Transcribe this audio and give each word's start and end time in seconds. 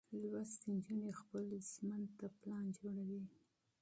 لوستې 0.29 0.67
نجونې 0.75 1.11
خپل 1.21 1.43
ژوند 1.71 2.07
ته 2.17 2.25
پلان 2.41 2.65
جوړوي. 2.77 3.23